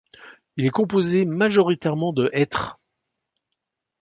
[0.57, 2.79] Il est composée majoritairement de hêtres.